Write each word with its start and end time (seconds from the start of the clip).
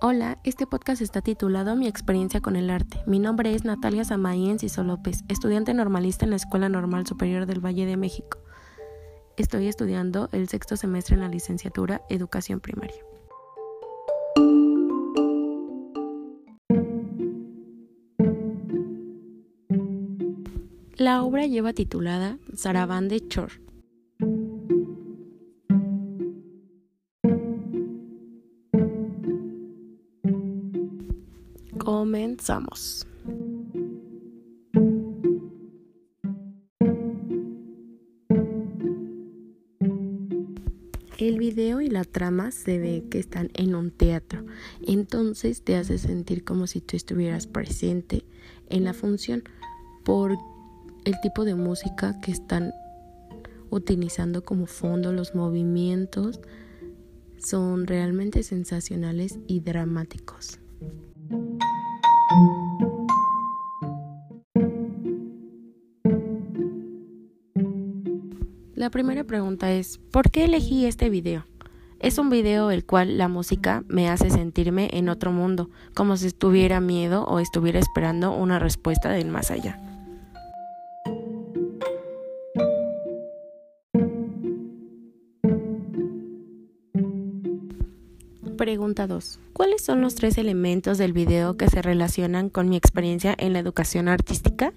Hola, 0.00 0.38
este 0.44 0.64
podcast 0.64 1.02
está 1.02 1.22
titulado 1.22 1.74
Mi 1.74 1.88
experiencia 1.88 2.40
con 2.40 2.54
el 2.54 2.70
arte. 2.70 3.02
Mi 3.06 3.18
nombre 3.18 3.52
es 3.52 3.64
Natalia 3.64 4.04
Samaí 4.04 4.48
Enciso 4.48 4.84
López, 4.84 5.24
estudiante 5.26 5.74
normalista 5.74 6.24
en 6.24 6.30
la 6.30 6.36
Escuela 6.36 6.68
Normal 6.68 7.04
Superior 7.04 7.46
del 7.46 7.58
Valle 7.58 7.84
de 7.84 7.96
México. 7.96 8.38
Estoy 9.36 9.66
estudiando 9.66 10.28
el 10.30 10.48
sexto 10.48 10.76
semestre 10.76 11.16
en 11.16 11.22
la 11.22 11.28
licenciatura 11.28 12.02
Educación 12.10 12.60
Primaria. 12.60 13.02
La 20.96 21.24
obra 21.24 21.46
lleva 21.46 21.72
titulada 21.72 22.38
Sarabán 22.54 23.08
de 23.08 23.26
Chor 23.26 23.67
Comenzamos. 31.90 33.06
El 41.16 41.38
video 41.38 41.80
y 41.80 41.88
la 41.88 42.04
trama 42.04 42.50
se 42.50 42.78
ve 42.78 43.04
que 43.10 43.18
están 43.18 43.48
en 43.54 43.74
un 43.74 43.90
teatro, 43.90 44.44
entonces 44.86 45.62
te 45.62 45.76
hace 45.76 45.96
sentir 45.96 46.44
como 46.44 46.66
si 46.66 46.82
tú 46.82 46.94
estuvieras 46.94 47.46
presente 47.46 48.26
en 48.68 48.84
la 48.84 48.92
función 48.92 49.44
por 50.04 50.36
el 51.06 51.14
tipo 51.22 51.46
de 51.46 51.54
música 51.54 52.20
que 52.20 52.32
están 52.32 52.74
utilizando 53.70 54.44
como 54.44 54.66
fondo, 54.66 55.14
los 55.14 55.34
movimientos 55.34 56.38
son 57.38 57.86
realmente 57.86 58.42
sensacionales 58.42 59.38
y 59.46 59.60
dramáticos. 59.60 60.60
La 68.78 68.90
primera 68.90 69.24
pregunta 69.24 69.72
es, 69.72 69.98
¿por 70.12 70.30
qué 70.30 70.44
elegí 70.44 70.86
este 70.86 71.10
video? 71.10 71.44
Es 71.98 72.16
un 72.16 72.30
video 72.30 72.70
el 72.70 72.84
cual 72.86 73.18
la 73.18 73.26
música 73.26 73.82
me 73.88 74.08
hace 74.08 74.30
sentirme 74.30 74.88
en 74.92 75.08
otro 75.08 75.32
mundo, 75.32 75.68
como 75.96 76.16
si 76.16 76.28
estuviera 76.28 76.80
miedo 76.80 77.24
o 77.24 77.40
estuviera 77.40 77.80
esperando 77.80 78.30
una 78.30 78.60
respuesta 78.60 79.10
del 79.10 79.30
más 79.30 79.50
allá. 79.50 79.80
Pregunta 88.56 89.08
2. 89.08 89.40
¿Cuáles 89.54 89.84
son 89.84 90.02
los 90.02 90.14
tres 90.14 90.38
elementos 90.38 90.98
del 90.98 91.12
video 91.12 91.56
que 91.56 91.68
se 91.68 91.82
relacionan 91.82 92.48
con 92.48 92.68
mi 92.68 92.76
experiencia 92.76 93.34
en 93.38 93.54
la 93.54 93.58
educación 93.58 94.06
artística? 94.06 94.72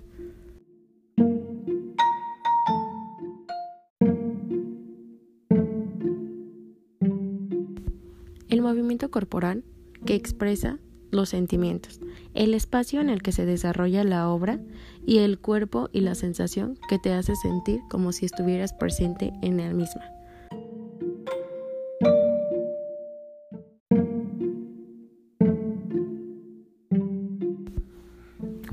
El 8.52 8.62
movimiento 8.62 9.10
corporal 9.10 9.64
que 10.06 10.14
expresa 10.14 10.78
los 11.10 11.30
sentimientos, 11.30 12.02
el 12.34 12.54
espacio 12.54 13.00
en 13.00 13.10
el 13.10 13.22
que 13.22 13.32
se 13.32 13.46
desarrolla 13.46 14.04
la 14.04 14.28
obra 14.28 14.60
y 15.06 15.20
el 15.20 15.40
cuerpo 15.40 15.90
y 15.94 16.02
la 16.02 16.16
sensación 16.16 16.78
que 16.90 17.00
te 17.00 17.14
hace 17.14 17.34
sentir 17.38 17.80
como 17.90 18.12
si 18.12 18.26
estuvieras 18.26 18.74
presente 18.74 19.32
en 19.42 19.56
la 19.56 19.72
misma. 19.72 20.02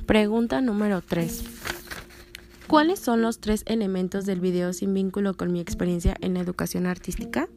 Pregunta 0.06 0.60
número 0.60 1.02
3. 1.02 1.44
¿Cuáles 2.66 2.98
son 2.98 3.22
los 3.22 3.38
tres 3.38 3.62
elementos 3.66 4.26
del 4.26 4.40
video 4.40 4.72
sin 4.72 4.92
vínculo 4.92 5.36
con 5.36 5.52
mi 5.52 5.60
experiencia 5.60 6.16
en 6.20 6.34
la 6.34 6.40
educación 6.40 6.86
artística? 6.86 7.48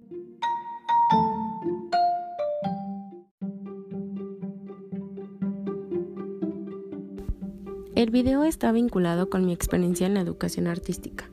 El 7.94 8.10
video 8.10 8.46
está 8.46 8.72
vinculado 8.72 9.30
con 9.30 9.46
mi 9.46 9.52
experiencia 9.52 10.08
en 10.08 10.14
la 10.14 10.22
educación 10.22 10.68
artística. 10.68 11.30